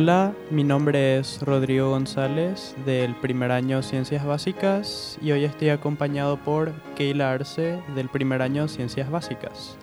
[0.00, 6.36] Hola, mi nombre es Rodrigo González del primer año Ciencias Básicas y hoy estoy acompañado
[6.36, 9.76] por Keila Arce del primer año Ciencias Básicas.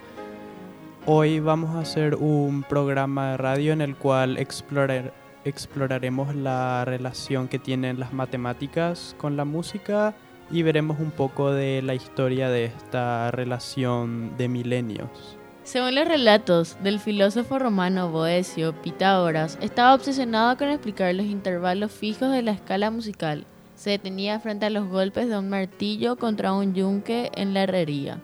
[1.06, 7.50] Hoy vamos a hacer un programa de radio en el cual explorar, exploraremos la relación
[7.50, 10.16] que tienen las matemáticas con la música
[10.50, 15.38] y veremos un poco de la historia de esta relación de milenios.
[15.66, 22.32] Según los relatos del filósofo romano Boecio, Pitágoras estaba obsesionado con explicar los intervalos fijos
[22.32, 23.48] de la escala musical.
[23.74, 28.22] Se detenía frente a los golpes de un martillo contra un yunque en la herrería.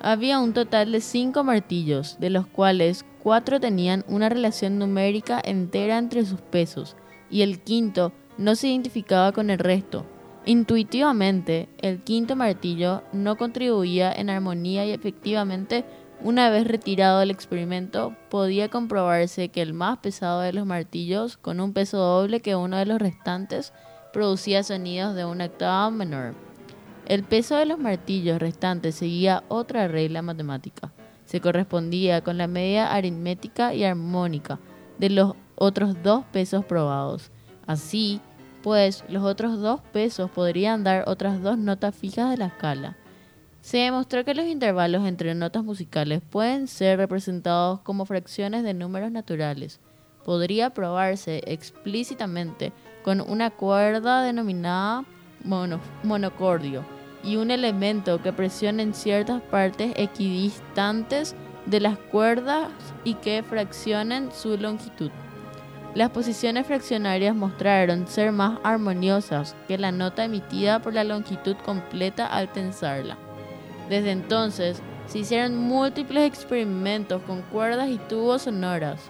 [0.00, 5.98] Había un total de cinco martillos, de los cuales cuatro tenían una relación numérica entera
[5.98, 6.96] entre sus pesos,
[7.30, 10.04] y el quinto no se identificaba con el resto.
[10.44, 15.84] Intuitivamente, el quinto martillo no contribuía en armonía y efectivamente
[16.24, 21.58] una vez retirado el experimento, podía comprobarse que el más pesado de los martillos, con
[21.58, 23.72] un peso doble que uno de los restantes,
[24.12, 26.34] producía sonidos de una octava menor.
[27.06, 30.92] El peso de los martillos restantes seguía otra regla matemática.
[31.24, 34.60] Se correspondía con la media aritmética y armónica
[34.98, 37.32] de los otros dos pesos probados.
[37.66, 38.20] Así,
[38.62, 42.96] pues, los otros dos pesos podrían dar otras dos notas fijas de la escala.
[43.60, 49.12] Se demostró que los intervalos entre notas musicales pueden ser representados como fracciones de números
[49.12, 49.80] naturales.
[50.24, 52.72] Podría probarse explícitamente
[53.04, 55.04] con una cuerda denominada
[56.02, 56.84] monocordio
[57.24, 62.68] y un elemento que presiona en ciertas partes equidistantes de las cuerdas
[63.04, 65.10] y que fraccionen su longitud.
[65.94, 72.26] Las posiciones fraccionarias mostraron ser más armoniosas que la nota emitida por la longitud completa
[72.26, 73.18] al tensarla.
[73.90, 79.02] Desde entonces se hicieron múltiples experimentos con cuerdas y tubos sonoras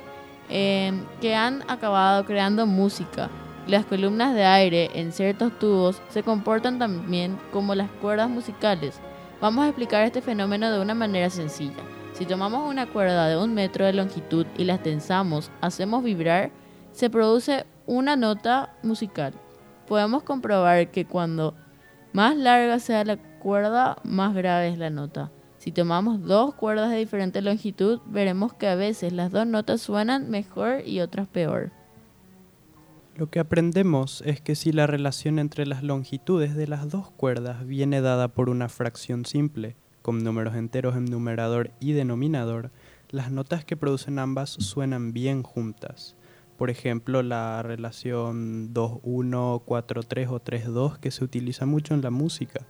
[0.48, 3.30] em, que han acabado creando música.
[3.68, 8.98] Las columnas de aire en ciertos tubos se comportan también como las cuerdas musicales.
[9.40, 11.84] Vamos a explicar este fenómeno de una manera sencilla.
[12.14, 16.50] Si tomamos una cuerda de un metro de longitud y la tensamos, hacemos vibrar,
[16.92, 19.34] se produce una nota musical.
[19.86, 21.54] Podemos comprobar que cuando
[22.12, 25.30] más larga sea la cuerda, más grave es la nota.
[25.58, 30.28] Si tomamos dos cuerdas de diferente longitud, veremos que a veces las dos notas suenan
[30.28, 31.70] mejor y otras peor.
[33.14, 37.66] Lo que aprendemos es que si la relación entre las longitudes de las dos cuerdas
[37.66, 42.70] viene dada por una fracción simple, con números enteros en numerador y denominador,
[43.10, 46.16] las notas que producen ambas suenan bien juntas.
[46.62, 52.68] Por ejemplo, la relación 2-1, 4-3 o 3-2 que se utiliza mucho en la música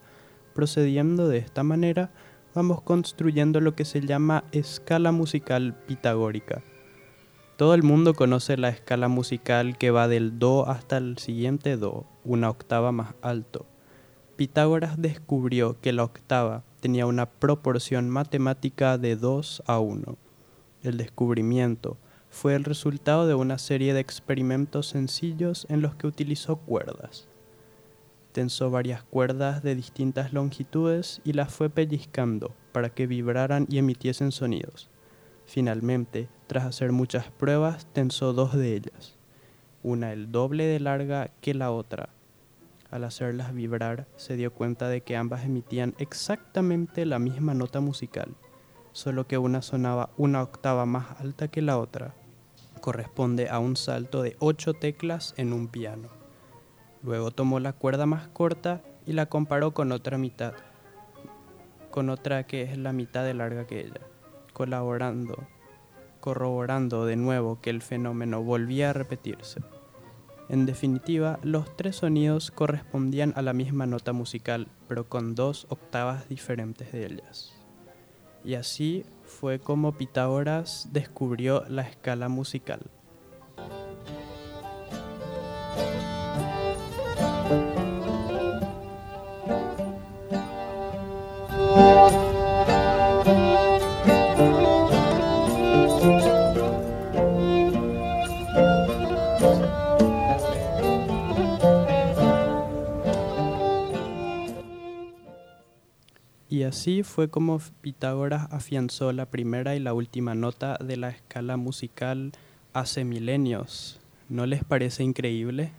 [0.54, 2.10] Procediendo de esta manera,
[2.54, 6.62] vamos construyendo lo que se llama escala musical pitagórica.
[7.58, 12.06] Todo el mundo conoce la escala musical que va del Do hasta el siguiente Do,
[12.24, 13.66] una octava más alto.
[14.36, 20.16] Pitágoras descubrió que la octava tenía una proporción matemática de 2 a 1.
[20.82, 21.98] El descubrimiento
[22.32, 27.28] fue el resultado de una serie de experimentos sencillos en los que utilizó cuerdas
[28.32, 34.32] tensó varias cuerdas de distintas longitudes y las fue pellizcando para que vibraran y emitiesen
[34.32, 34.90] sonidos.
[35.46, 39.18] Finalmente, tras hacer muchas pruebas, tensó dos de ellas,
[39.82, 42.08] una el doble de larga que la otra.
[42.90, 48.34] Al hacerlas vibrar, se dio cuenta de que ambas emitían exactamente la misma nota musical,
[48.92, 52.14] solo que una sonaba una octava más alta que la otra.
[52.82, 56.08] Corresponde a un salto de ocho teclas en un piano.
[57.04, 60.54] Luego tomó la cuerda más corta y la comparó con otra mitad,
[61.92, 64.00] con otra que es la mitad de larga que ella,
[64.52, 65.46] colaborando,
[66.18, 69.60] corroborando de nuevo que el fenómeno volvía a repetirse.
[70.48, 76.28] En definitiva, los tres sonidos correspondían a la misma nota musical, pero con dos octavas
[76.28, 77.61] diferentes de ellas.
[78.44, 82.80] Y así fue como Pitágoras descubrió la escala musical.
[106.62, 111.56] Y así fue como Pitágoras afianzó la primera y la última nota de la escala
[111.56, 112.30] musical
[112.72, 113.98] hace milenios.
[114.28, 115.72] ¿No les parece increíble?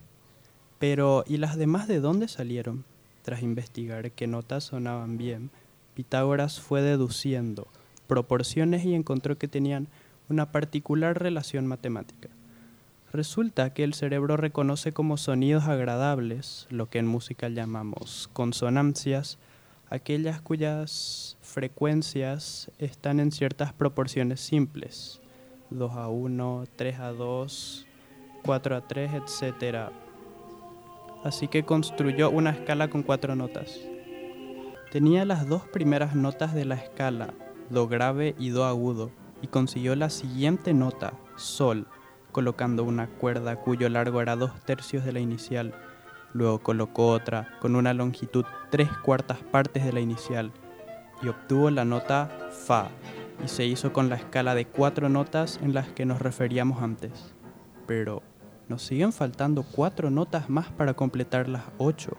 [0.79, 2.83] Pero, ¿y las demás de dónde salieron?
[3.21, 5.51] Tras investigar qué notas sonaban bien,
[5.93, 7.69] Pitágoras fue deduciendo
[8.07, 9.87] proporciones y encontró que tenían
[10.27, 12.27] una particular relación matemática.
[13.13, 19.39] Resulta que el cerebro reconoce como sonidos agradables, lo que en música llamamos consonancias,
[19.93, 25.21] aquellas cuyas frecuencias están en ciertas proporciones simples,
[25.69, 27.85] 2 a 1, 3 a 2,
[28.43, 29.91] 4 a 3, etc.
[31.23, 33.79] Así que construyó una escala con cuatro notas.
[34.91, 37.35] Tenía las dos primeras notas de la escala,
[37.69, 39.11] Do grave y Do agudo,
[39.43, 41.85] y consiguió la siguiente nota, Sol,
[42.31, 45.75] colocando una cuerda cuyo largo era dos tercios de la inicial.
[46.33, 50.51] Luego colocó otra con una longitud tres cuartas partes de la inicial
[51.21, 52.29] y obtuvo la nota
[52.65, 52.89] Fa
[53.43, 57.11] y se hizo con la escala de cuatro notas en las que nos referíamos antes.
[57.85, 58.23] Pero
[58.67, 62.17] nos siguen faltando cuatro notas más para completar las ocho.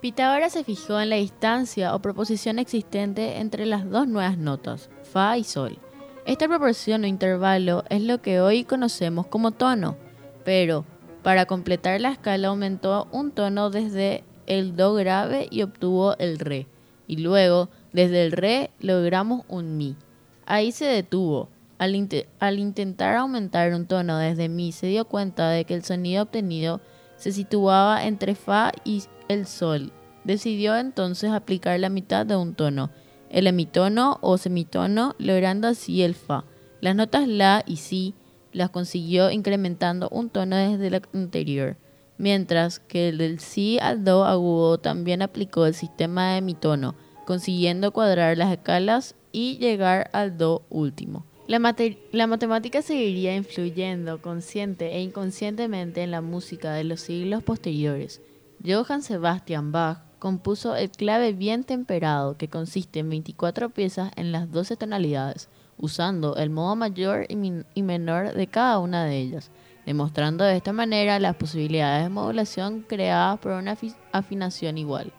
[0.00, 5.36] Pitágoras se fijó en la distancia o proposición existente entre las dos nuevas notas, Fa
[5.36, 5.78] y Sol.
[6.28, 9.96] Esta proporción o intervalo es lo que hoy conocemos como tono,
[10.44, 10.84] pero
[11.22, 16.66] para completar la escala aumentó un tono desde el Do grave y obtuvo el Re,
[17.06, 19.96] y luego desde el Re logramos un Mi.
[20.44, 21.48] Ahí se detuvo.
[21.78, 21.94] Al,
[22.40, 26.82] al intentar aumentar un tono desde Mi se dio cuenta de que el sonido obtenido
[27.16, 29.92] se situaba entre Fa y el Sol.
[30.24, 32.90] Decidió entonces aplicar la mitad de un tono,
[33.30, 36.44] el hemitono o semitono, logrando así el Fa.
[36.80, 38.14] Las notas La y Si
[38.52, 41.76] las consiguió incrementando un tono desde el anterior,
[42.18, 46.94] mientras que el del Si al Do agudo también aplicó el sistema de hemitono,
[47.26, 51.26] consiguiendo cuadrar las escalas y llegar al Do último.
[51.48, 58.20] La, matemática seguiría influyendo consciente e inconscientemente en la música de los siglos posteriores.
[58.62, 64.50] Johann Sebastian Bach compuso el clave bien temperado, que consiste en 24 piezas en las
[64.50, 69.50] 12 tonalidades, usando el modo mayor y, menor de cada una de ellas,
[69.86, 73.76] demostrando de esta manera las posibilidades de modulación creadas por una
[74.12, 75.12] afinación igual.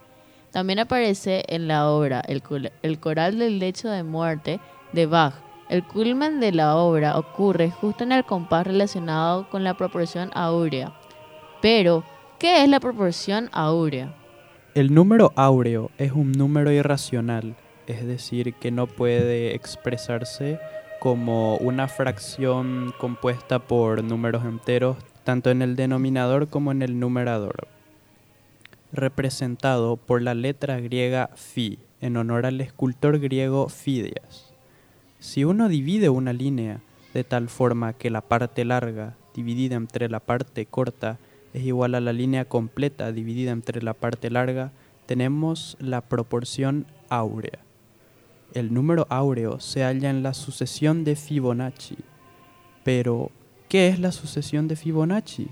[0.52, 2.44] También aparece en la obra el,
[2.82, 4.60] el coral del lecho de muerte
[4.94, 5.36] de Bach.
[5.70, 10.94] El culmen de la obra ocurre justo en el compás relacionado con la proporción áurea.
[11.62, 12.04] Pero,
[12.40, 14.16] ¿Qué es la proporción áurea?
[14.76, 17.56] El número áureo es un número irracional,
[17.88, 20.60] es decir, que no puede expresarse
[21.00, 27.68] como una fracción compuesta por números enteros, tanto en el denominador como en el numerador,
[28.94, 34.54] representado por la letra griega phi, en honor al escultor griego Fidias.
[35.20, 36.80] Si uno divide una línea
[37.16, 41.18] de tal forma que la parte larga, dividida entre la parte corta,
[41.54, 44.72] es igual a la línea completa dividida entre la parte larga,
[45.06, 47.60] tenemos la proporción áurea.
[48.54, 51.98] El número áureo se halla en la sucesión de Fibonacci.
[52.84, 53.32] Pero,
[53.68, 55.50] ¿qué es la sucesión de Fibonacci?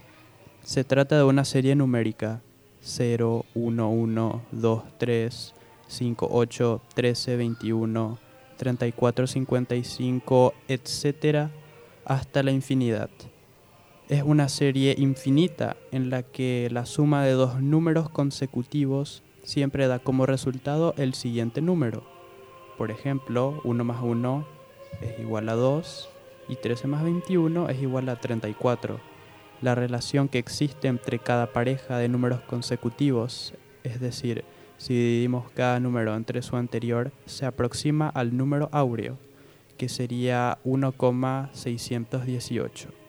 [0.64, 2.42] Se trata de una serie numérica
[2.82, 5.54] 0, 1, 1, 2, 3,
[5.88, 8.20] 5, 8, 13, 21,
[8.58, 11.50] 34, 55, etc.
[12.06, 13.10] hasta la infinidad
[14.10, 20.00] es una serie infinita en la que la suma de dos números consecutivos siempre da
[20.00, 22.04] como resultado el siguiente número.
[22.78, 24.48] Por ejemplo, 1 más 1
[25.02, 26.08] es igual a 2
[26.48, 29.02] y 13 más 21 es igual a 34.
[29.62, 34.46] La relación que existe entre cada pareja de números consecutivos, es decir,
[34.78, 39.18] si dividimos cada número entre su anterior, se aproxima al número áureo,
[39.78, 43.07] que sería 1,618.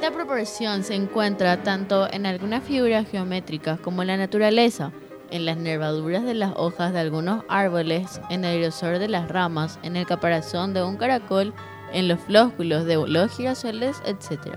[0.00, 4.92] Esta proporción se encuentra tanto en algunas figuras geométricas como en la naturaleza,
[5.32, 9.80] en las nervaduras de las hojas de algunos árboles, en el grosor de las ramas,
[9.82, 11.52] en el caparazón de un caracol,
[11.92, 14.56] en los flósculos de los girasoles, etc.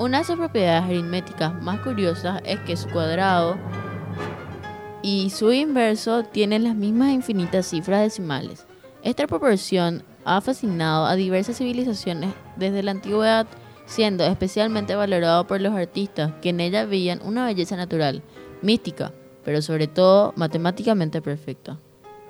[0.00, 3.58] Una de sus propiedades aritméticas más curiosas es que su cuadrado
[5.00, 8.66] y su inverso tienen las mismas infinitas cifras decimales.
[9.04, 13.46] Esta proporción ha fascinado a diversas civilizaciones desde la antigüedad
[13.86, 18.22] siendo especialmente valorado por los artistas que en ella veían una belleza natural,
[18.62, 19.12] mística,
[19.44, 21.78] pero sobre todo matemáticamente perfecta.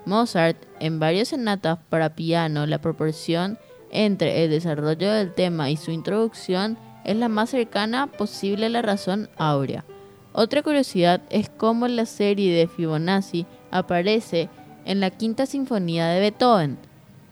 [0.04, 3.58] Mozart, en varias sonatas para piano, la proporción
[3.90, 8.82] entre el desarrollo del tema y su introducción es la más cercana posible a la
[8.82, 9.84] razón áurea.
[10.32, 14.48] Otra curiosidad es cómo la serie de Fibonacci aparece
[14.84, 16.78] en la quinta sinfonía de Beethoven,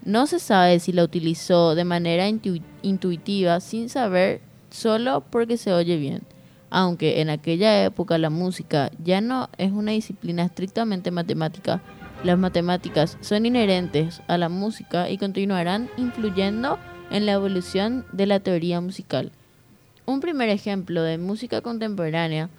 [0.05, 4.41] no se sabe si la utilizó de manera intuitiva sin saber,
[4.71, 6.23] solo porque se oye bien.
[6.71, 11.83] Aunque en aquella época la música ya no es una disciplina estrictamente matemática,
[12.23, 16.79] las matemáticas son inherentes a la música y continuarán influyendo
[17.11, 19.33] en la evolución de la teoría musical.
[20.07, 22.51] Un primer ejemplo de música contemporánea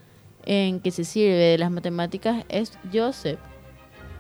[0.46, 3.40] en que se sirve de las matemáticas es Joseph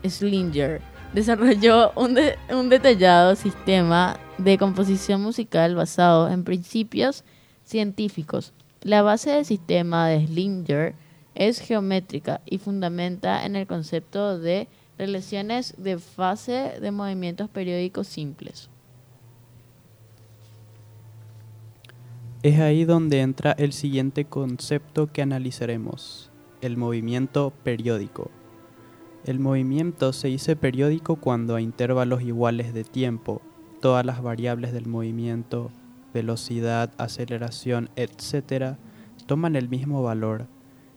[0.07, 0.90] Slinger.
[1.13, 2.17] Desarrolló un,
[2.55, 7.25] un detallado sistema de composición musical basado en principios
[7.65, 8.53] científicos.
[8.81, 10.95] La base del sistema de Slinger
[11.35, 18.69] es geométrica y fundamenta en el concepto de relaciones de fase de movimientos periódicos simples.
[22.43, 28.31] Es ahí donde entra el siguiente concepto que analizaremos, el movimiento periódico.
[29.23, 33.43] El movimiento se dice periódico cuando a intervalos iguales de tiempo,
[33.79, 35.69] todas las variables del movimiento,
[36.11, 38.77] velocidad, aceleración, etc.,
[39.27, 40.47] toman el mismo valor.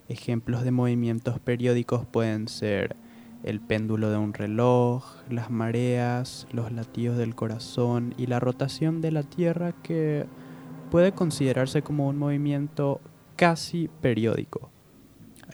[0.09, 2.97] Ejemplos de movimientos periódicos pueden ser
[3.43, 9.13] el péndulo de un reloj, las mareas, los latidos del corazón y la rotación de
[9.13, 10.25] la Tierra que
[10.91, 13.03] puede considerarse como un movimiento
[13.37, 14.71] casi periódico.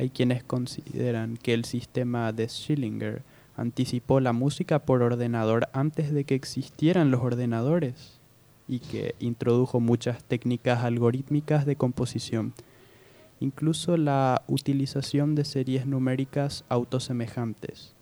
[0.00, 3.22] Hay quienes consideran que el sistema de Schillinger
[3.54, 8.18] anticipó la música por ordenador antes de que existieran los ordenadores
[8.66, 12.54] y que introdujo muchas técnicas algorítmicas de composición,
[13.40, 17.92] incluso la utilización de series numéricas autosemejantes.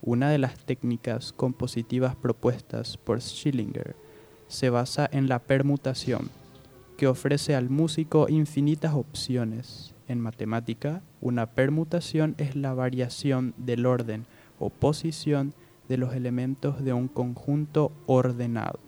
[0.00, 3.96] Una de las técnicas compositivas propuestas por Schillinger
[4.46, 6.30] se basa en la permutación,
[6.96, 9.91] que ofrece al músico infinitas opciones.
[10.08, 14.26] En matemática, una permutación es la variación del orden
[14.58, 15.54] o posición
[15.88, 18.78] de los elementos de un conjunto ordenado.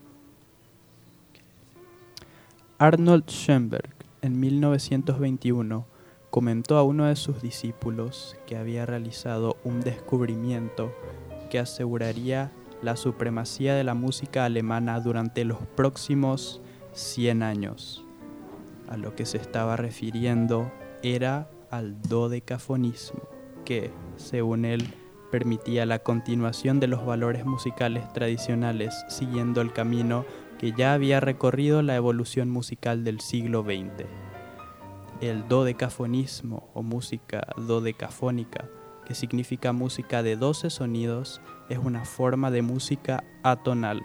[2.78, 5.87] Arnold Schoenberg, en 1921,
[6.30, 10.92] comentó a uno de sus discípulos que había realizado un descubrimiento
[11.50, 12.50] que aseguraría
[12.83, 16.61] la supremacía de la música alemana durante los próximos
[16.92, 18.04] 100 años
[18.88, 20.71] a lo que se estaba refiriendo
[21.04, 23.28] era al dodecafonismo,
[23.66, 24.88] que, según él,
[25.30, 30.25] permitía la continuación de los valores musicales tradicionales siguiendo el camino
[30.58, 34.06] que ya había recorrido la evolución musical del siglo XX.
[35.20, 38.70] El dodecafonismo o música dodecafónica,
[39.04, 44.02] que significa música de 12 sonidos, es una forma de música atonal,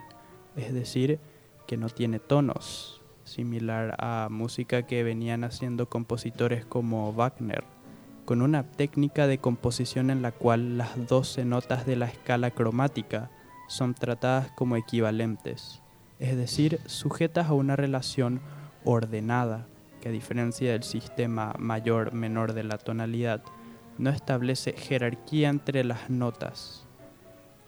[0.57, 1.19] es decir,
[1.65, 2.98] que no tiene tonos,
[3.29, 7.63] similar a música que venían haciendo compositores como Wagner,
[8.25, 13.31] con una técnica de composición en la cual las 12 notas de la escala cromática
[13.67, 15.81] son tratadas como equivalentes,
[16.19, 18.41] es decir, sujetas a una relación
[18.83, 19.67] ordenada,
[20.01, 23.41] que a diferencia del sistema mayor-menor de la tonalidad,
[23.97, 26.85] no establece jerarquía entre las notas.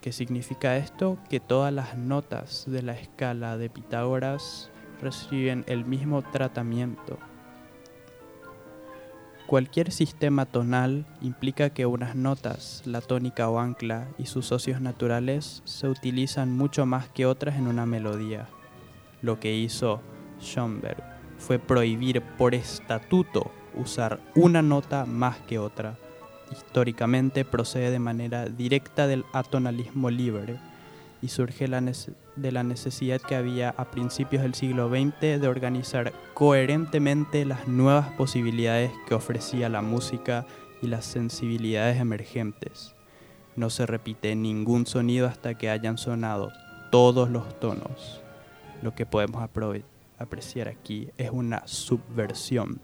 [0.02, 1.18] ¿Qué significa esto?
[1.30, 7.18] Que todas las notas de la escala de Pitágoras reciben el mismo tratamiento.
[9.48, 15.62] Cualquier sistema tonal implica que unas notas, la tónica o ancla y sus socios naturales
[15.66, 18.48] se utilizan mucho más que otras en una melodía.
[19.22, 20.02] Lo que hizo
[20.40, 21.04] Schoenberg
[21.38, 25.98] fue prohibir por estatuto usar una nota más que otra.
[26.52, 30.60] Históricamente procede de manera directa del atonalismo libre
[31.22, 37.46] y surge de la necesidad que había a principios del siglo XX de organizar coherentemente
[37.46, 40.46] las nuevas posibilidades que ofrecía la música
[40.82, 42.96] y las sensibilidades emergentes.
[43.56, 46.52] No se repite ningún sonido hasta que hayan sonado
[46.90, 48.22] todos los tonos.
[48.82, 49.44] Lo que podemos
[50.18, 52.82] apreciar aquí es una subversión,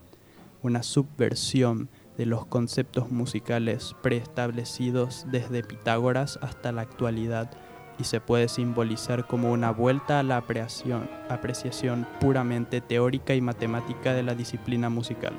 [0.61, 7.51] una subversión de los conceptos musicales preestablecidos desde Pitágoras hasta la actualidad
[7.99, 14.23] y se puede simbolizar como una vuelta a la apreciación, puramente teórica y matemática de
[14.23, 15.33] la disciplina musical.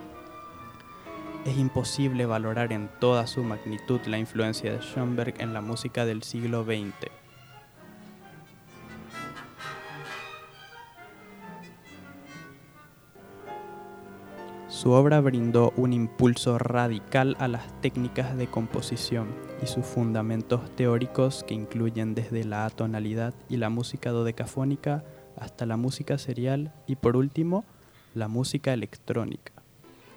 [1.45, 6.23] Es imposible valorar en toda su magnitud la influencia de Schoenberg en la música del
[6.23, 7.28] siglo XX.
[14.89, 19.29] Su obra brindó un impulso radical a las técnicas de composición
[19.63, 25.05] y sus fundamentos teóricos que incluyen desde la atonalidad y la música dodecafónica
[25.37, 27.67] hasta la música serial y por último
[28.15, 29.53] la música electrónica.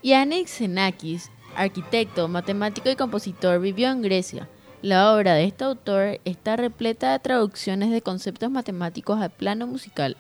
[0.04, 4.48] Yannick Xenakis, arquitecto, matemático y compositor, vivió en Grecia.
[4.82, 10.16] La obra de este autor está repleta de traducciones de conceptos matemáticos al plano musical.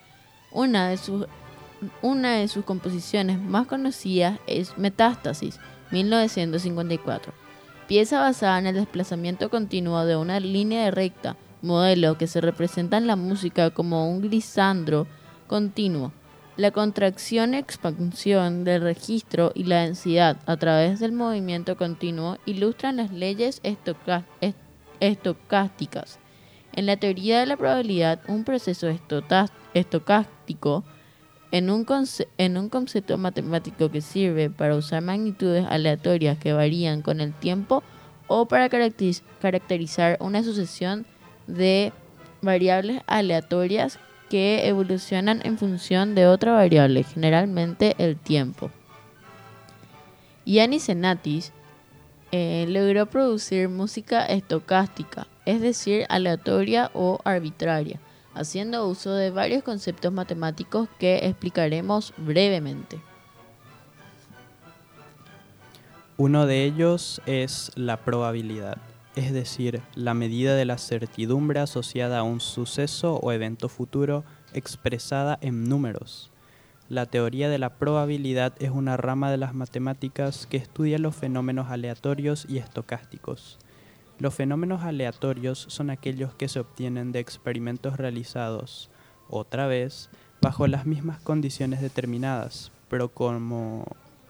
[0.51, 1.25] Una de sus
[2.01, 5.59] una de sus composiciones más conocidas es Metástasis,
[5.91, 7.33] 1954,
[7.87, 13.07] pieza basada en el desplazamiento continuo de una línea recta, modelo que se representa en
[13.07, 15.07] la música como un glisandro
[15.47, 16.11] continuo.
[16.57, 23.11] La contracción expansión del registro y la densidad a través del movimiento continuo ilustran las
[23.11, 23.61] leyes
[24.99, 26.19] estocásticas.
[26.73, 28.87] En la teoría de la probabilidad, un proceso
[29.73, 30.83] estocástico
[31.51, 31.85] en un,
[32.37, 37.83] en un concepto matemático que sirve para usar magnitudes aleatorias que varían con el tiempo
[38.27, 41.05] o para caracterizar una sucesión
[41.47, 41.91] de
[42.41, 48.71] variables aleatorias que evolucionan en función de otra variable, generalmente el tiempo.
[50.45, 51.51] Yanis Senatis
[52.31, 57.99] eh, logró producir música estocástica, es decir, aleatoria o arbitraria,
[58.33, 63.01] haciendo uso de varios conceptos matemáticos que explicaremos brevemente.
[66.17, 68.77] Uno de ellos es la probabilidad
[69.15, 74.23] es decir, la medida de la certidumbre asociada a un suceso o evento futuro
[74.53, 76.31] expresada en números.
[76.87, 81.69] La teoría de la probabilidad es una rama de las matemáticas que estudia los fenómenos
[81.69, 83.57] aleatorios y estocásticos.
[84.21, 88.91] Los fenómenos aleatorios son aquellos que se obtienen de experimentos realizados,
[89.31, 90.11] otra vez,
[90.43, 93.83] bajo las mismas condiciones determinadas, pero como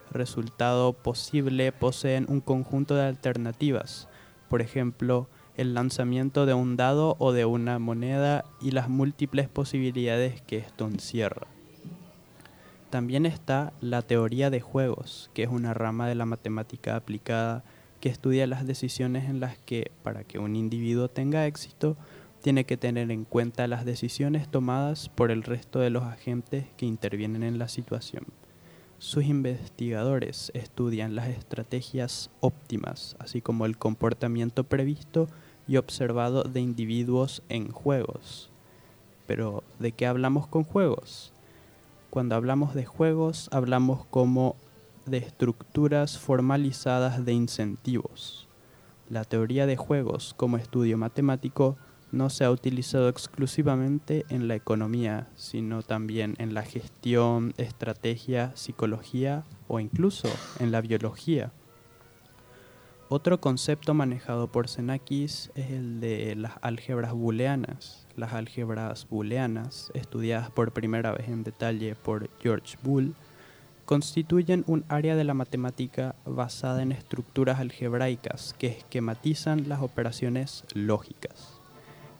[0.09, 4.07] resultado posible poseen un conjunto de alternativas,
[4.47, 10.41] por ejemplo, el lanzamiento de un dado o de una moneda y las múltiples posibilidades
[10.43, 11.47] que esto encierra.
[12.91, 17.65] También está la teoría de juegos, que es una rama de la matemática aplicada
[18.01, 21.95] que estudia las decisiones en las que, para que un individuo tenga éxito,
[22.41, 26.87] tiene que tener en cuenta las decisiones tomadas por el resto de los agentes que
[26.87, 28.25] intervienen en la situación.
[28.97, 35.27] Sus investigadores estudian las estrategias óptimas, así como el comportamiento previsto
[35.67, 38.49] y observado de individuos en juegos.
[39.27, 41.33] Pero, ¿de qué hablamos con juegos?
[42.09, 44.55] Cuando hablamos de juegos, hablamos como
[45.11, 48.47] de estructuras formalizadas de incentivos.
[49.09, 51.77] La teoría de juegos como estudio matemático
[52.11, 59.43] no se ha utilizado exclusivamente en la economía, sino también en la gestión, estrategia, psicología
[59.67, 61.51] o incluso en la biología.
[63.09, 68.07] Otro concepto manejado por Xenakis es el de las álgebras booleanas.
[68.15, 73.11] Las álgebras booleanas, estudiadas por primera vez en detalle por George Boole,
[73.91, 81.59] constituyen un área de la matemática basada en estructuras algebraicas que esquematizan las operaciones lógicas.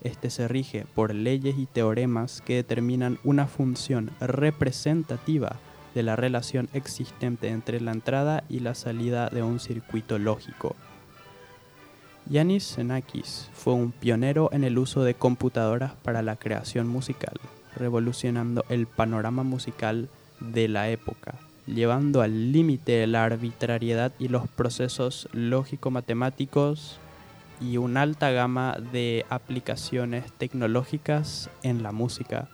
[0.03, 5.61] Este se rige por leyes y teoremas que determinan una función representativa
[5.95, 10.75] de la relación existente entre la entrada y la salida de un circuito lógico.
[12.29, 17.39] Yanis Xenakis fue un pionero en el uso de computadoras para la creación musical,
[17.77, 20.09] revolucionando el panorama musical
[20.41, 21.35] de la época,
[21.67, 26.99] llevando al límite la arbitrariedad y los procesos lógico-matemáticos
[27.61, 32.47] y una alta gama de aplicaciones tecnológicas en la música.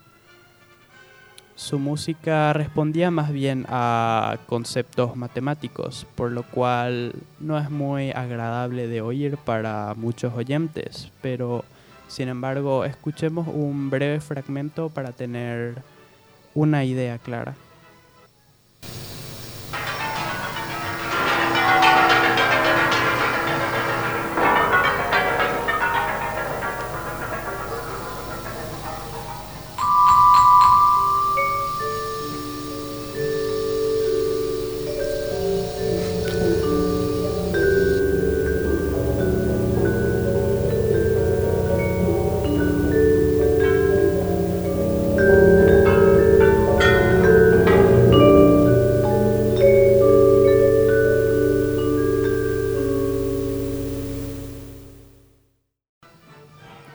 [1.55, 8.87] Su música respondía más bien a conceptos matemáticos, por lo cual no es muy agradable
[8.87, 11.65] de oír para muchos oyentes, pero
[12.07, 15.81] sin embargo escuchemos un breve fragmento para tener
[16.53, 17.55] una idea clara.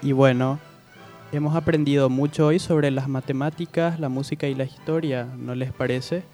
[0.02, 0.58] Y bueno,
[1.30, 6.24] hemos aprendido mucho hoy sobre las matemáticas, la música y la historia, ¿no les parece?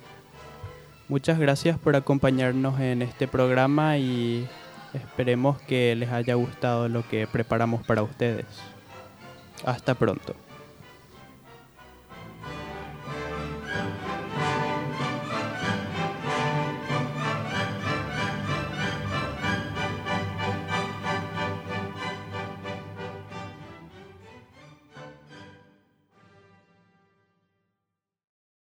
[1.09, 4.49] Muchas gracias por acompañarnos en este programa y
[4.95, 8.47] esperemos que les haya gustado lo que preparamos para ustedes.
[9.67, 10.35] Hasta pronto.